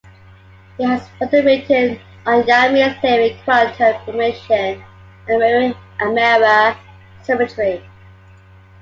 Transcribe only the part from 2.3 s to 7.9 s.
Yang-Mills theory, quantum information, and mirror symmetry.